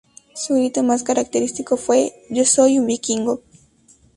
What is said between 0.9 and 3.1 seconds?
característico fue "¡Yo soy un